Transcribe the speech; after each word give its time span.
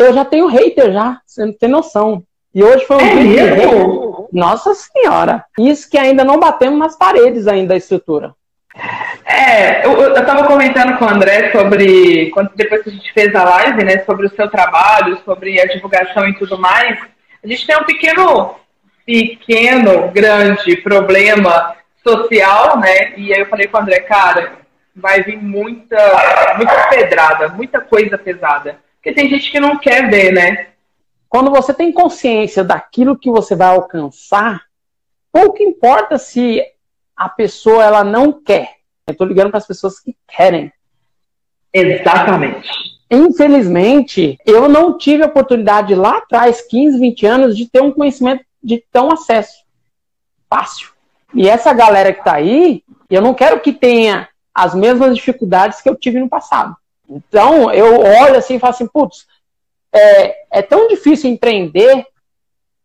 eu 0.00 0.12
já 0.12 0.24
tenho 0.24 0.46
hater 0.46 0.92
já, 0.92 1.20
você 1.26 1.44
não 1.44 1.52
tem 1.52 1.68
noção. 1.68 2.22
E 2.54 2.64
hoje 2.64 2.84
foi 2.86 2.96
um 2.96 3.00
é 3.00 3.22
dia 3.22 3.54
mesmo? 3.54 4.28
Nossa 4.32 4.74
senhora. 4.74 5.44
Isso 5.58 5.88
que 5.88 5.98
ainda 5.98 6.24
não 6.24 6.40
batemos 6.40 6.78
nas 6.78 6.96
paredes 6.96 7.46
ainda 7.46 7.68
da 7.68 7.76
estrutura. 7.76 8.34
É, 9.24 9.84
eu, 9.84 9.92
eu 10.00 10.26
tava 10.26 10.44
comentando 10.46 10.96
com 10.96 11.04
o 11.04 11.08
André 11.08 11.50
sobre, 11.52 12.30
quando, 12.30 12.50
depois 12.54 12.82
que 12.82 12.90
a 12.90 12.92
gente 12.92 13.12
fez 13.12 13.34
a 13.34 13.44
live, 13.44 13.84
né, 13.84 14.04
sobre 14.04 14.26
o 14.26 14.34
seu 14.34 14.48
trabalho, 14.48 15.20
sobre 15.24 15.60
a 15.60 15.66
divulgação 15.66 16.26
e 16.28 16.36
tudo 16.38 16.58
mais, 16.58 16.98
a 17.42 17.46
gente 17.46 17.66
tem 17.66 17.76
um 17.76 17.84
pequeno, 17.84 18.54
pequeno, 19.04 20.08
grande 20.10 20.76
problema 20.76 21.74
social, 22.06 22.78
né, 22.78 23.12
e 23.16 23.32
aí 23.34 23.40
eu 23.40 23.46
falei 23.46 23.66
com 23.66 23.76
o 23.76 23.80
André, 23.80 24.00
cara, 24.00 24.52
vai 24.94 25.22
vir 25.22 25.36
muita, 25.36 25.96
muita 26.56 26.88
pedrada, 26.88 27.48
muita 27.48 27.80
coisa 27.80 28.16
pesada, 28.16 28.78
porque 29.00 29.14
tem 29.14 29.30
gente 29.30 29.50
que 29.50 29.58
não 29.58 29.78
quer 29.78 30.10
ver, 30.10 30.30
né. 30.30 30.68
Quando 31.26 31.50
você 31.50 31.72
tem 31.72 31.90
consciência 31.90 32.62
daquilo 32.62 33.18
que 33.18 33.30
você 33.30 33.56
vai 33.56 33.68
alcançar, 33.68 34.62
pouco 35.32 35.62
importa 35.62 36.18
se 36.18 36.62
a 37.16 37.28
pessoa 37.28 37.82
ela 37.82 38.04
não 38.04 38.32
quer. 38.32 38.76
Eu 39.06 39.12
estou 39.12 39.26
ligando 39.26 39.48
para 39.48 39.58
as 39.58 39.66
pessoas 39.66 39.98
que 39.98 40.14
querem. 40.28 40.70
Exatamente. 41.72 42.68
Infelizmente, 43.10 44.38
eu 44.44 44.68
não 44.68 44.98
tive 44.98 45.22
a 45.22 45.26
oportunidade 45.26 45.94
lá 45.94 46.18
atrás, 46.18 46.60
15, 46.60 46.98
20 46.98 47.26
anos, 47.26 47.56
de 47.56 47.68
ter 47.68 47.80
um 47.80 47.92
conhecimento 47.92 48.44
de 48.62 48.84
tão 48.92 49.10
acesso 49.10 49.64
fácil. 50.48 50.90
E 51.32 51.48
essa 51.48 51.72
galera 51.72 52.12
que 52.12 52.18
está 52.18 52.34
aí, 52.34 52.82
eu 53.08 53.22
não 53.22 53.32
quero 53.32 53.60
que 53.60 53.72
tenha 53.72 54.28
as 54.54 54.74
mesmas 54.74 55.16
dificuldades 55.16 55.80
que 55.80 55.88
eu 55.88 55.96
tive 55.96 56.20
no 56.20 56.28
passado. 56.28 56.76
Então, 57.10 57.72
eu 57.72 58.00
olho 58.00 58.36
assim 58.36 58.54
e 58.54 58.58
falo 58.60 58.72
assim, 58.72 58.86
putz, 58.86 59.26
é, 59.92 60.58
é 60.58 60.62
tão 60.62 60.86
difícil 60.86 61.28
empreender 61.28 62.06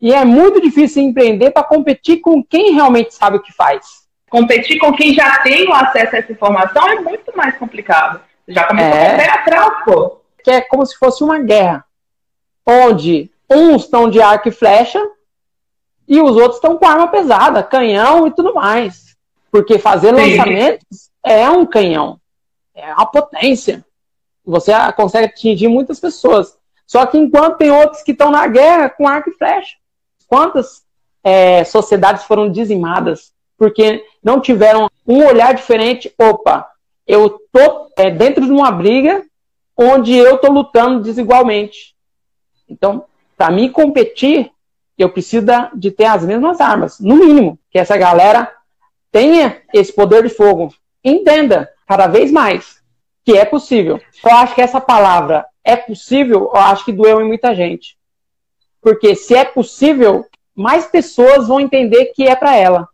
e 0.00 0.12
é 0.12 0.24
muito 0.24 0.60
difícil 0.60 1.02
empreender 1.02 1.50
para 1.50 1.64
competir 1.64 2.20
com 2.20 2.42
quem 2.42 2.72
realmente 2.72 3.14
sabe 3.14 3.36
o 3.36 3.42
que 3.42 3.52
faz. 3.52 4.02
Competir 4.30 4.78
com 4.78 4.92
quem 4.92 5.12
já 5.12 5.38
tem 5.38 5.68
o 5.68 5.74
acesso 5.74 6.16
a 6.16 6.18
essa 6.20 6.32
informação 6.32 6.88
é 6.88 7.00
muito 7.00 7.36
mais 7.36 7.56
complicado. 7.58 8.20
Já 8.48 8.64
começou 8.64 8.92
é. 8.92 9.08
com 9.08 9.14
o 9.14 9.16
pé 9.16 9.30
atrás, 9.30 9.84
pô. 9.84 10.20
Que 10.42 10.50
é 10.50 10.60
como 10.60 10.86
se 10.86 10.96
fosse 10.96 11.22
uma 11.22 11.38
guerra, 11.38 11.84
onde 12.66 13.30
uns 13.50 13.82
estão 13.82 14.08
de 14.08 14.20
arco 14.20 14.48
e 14.48 14.52
flecha 14.52 15.00
e 16.08 16.20
os 16.20 16.36
outros 16.36 16.56
estão 16.56 16.76
com 16.76 16.86
arma 16.86 17.08
pesada, 17.08 17.62
canhão 17.62 18.26
e 18.26 18.30
tudo 18.32 18.54
mais. 18.54 19.16
Porque 19.50 19.78
fazer 19.78 20.14
Sim. 20.16 20.36
lançamentos 20.36 21.10
é 21.24 21.48
um 21.50 21.66
canhão, 21.66 22.18
é 22.74 22.92
uma 22.92 23.06
potência. 23.06 23.84
Você 24.44 24.72
consegue 24.96 25.26
atingir 25.26 25.68
muitas 25.68 26.00
pessoas. 26.00 26.56
Só 26.86 27.06
que 27.06 27.16
enquanto 27.16 27.58
tem 27.58 27.70
outros 27.70 28.02
que 28.02 28.12
estão 28.12 28.30
na 28.30 28.46
guerra 28.46 28.90
com 28.90 29.08
arco 29.08 29.30
e 29.30 29.34
flecha. 29.34 29.76
Quantas 30.26 30.82
é, 31.22 31.64
sociedades 31.64 32.24
foram 32.24 32.50
dizimadas 32.50 33.32
porque 33.56 34.04
não 34.22 34.40
tiveram 34.40 34.90
um 35.06 35.24
olhar 35.24 35.54
diferente? 35.54 36.12
Opa, 36.18 36.68
eu 37.06 37.38
tô 37.52 37.90
é, 37.96 38.10
dentro 38.10 38.44
de 38.44 38.50
uma 38.50 38.70
briga 38.70 39.24
onde 39.76 40.14
eu 40.14 40.38
tô 40.38 40.50
lutando 40.50 41.02
desigualmente. 41.02 41.94
Então, 42.68 43.04
para 43.36 43.50
mim 43.50 43.70
competir, 43.70 44.50
eu 44.98 45.08
preciso 45.08 45.46
de 45.74 45.90
ter 45.90 46.04
as 46.06 46.24
mesmas 46.24 46.60
armas, 46.60 47.00
no 47.00 47.16
mínimo, 47.16 47.58
que 47.70 47.78
essa 47.78 47.96
galera 47.96 48.52
tenha 49.10 49.62
esse 49.72 49.92
poder 49.92 50.22
de 50.22 50.28
fogo. 50.28 50.74
Entenda 51.04 51.70
cada 51.86 52.06
vez 52.06 52.30
mais 52.30 52.81
que 53.24 53.36
é 53.36 53.44
possível. 53.44 54.00
Eu 54.24 54.36
acho 54.36 54.54
que 54.54 54.60
essa 54.60 54.80
palavra 54.80 55.46
é 55.64 55.76
possível, 55.76 56.50
eu 56.52 56.60
acho 56.60 56.84
que 56.84 56.92
doeu 56.92 57.20
em 57.20 57.26
muita 57.26 57.54
gente. 57.54 57.96
Porque 58.80 59.14
se 59.14 59.34
é 59.34 59.44
possível, 59.44 60.26
mais 60.54 60.86
pessoas 60.86 61.46
vão 61.46 61.60
entender 61.60 62.06
que 62.06 62.24
é 62.24 62.34
para 62.34 62.56
ela. 62.56 62.88